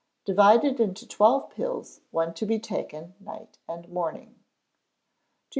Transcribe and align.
Divide 0.25 0.63
into 0.65 1.07
twelve 1.07 1.51
pills; 1.51 2.01
one 2.09 2.33
to 2.33 2.47
be 2.47 2.57
taken 2.57 3.13
night 3.19 3.59
and 3.69 3.87
morning. 3.87 4.29
2391. 4.33 4.43